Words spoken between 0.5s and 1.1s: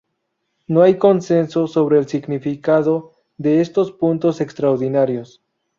No hay